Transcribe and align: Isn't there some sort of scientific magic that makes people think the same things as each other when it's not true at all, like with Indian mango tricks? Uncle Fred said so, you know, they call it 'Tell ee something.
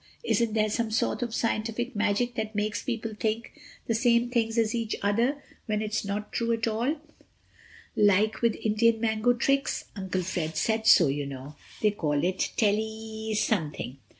Isn't 0.23 0.53
there 0.55 0.67
some 0.71 0.89
sort 0.89 1.21
of 1.21 1.35
scientific 1.35 1.95
magic 1.95 2.33
that 2.33 2.55
makes 2.55 2.81
people 2.81 3.13
think 3.13 3.53
the 3.85 3.93
same 3.93 4.31
things 4.31 4.57
as 4.57 4.73
each 4.73 4.95
other 5.03 5.43
when 5.67 5.83
it's 5.83 6.03
not 6.03 6.31
true 6.31 6.51
at 6.53 6.65
all, 6.65 6.95
like 7.95 8.41
with 8.41 8.55
Indian 8.63 8.99
mango 8.99 9.33
tricks? 9.33 9.85
Uncle 9.95 10.23
Fred 10.23 10.57
said 10.57 10.87
so, 10.87 11.05
you 11.05 11.27
know, 11.27 11.55
they 11.83 11.91
call 11.91 12.23
it 12.23 12.49
'Tell 12.57 12.73
ee 12.75 13.35
something. 13.35 13.97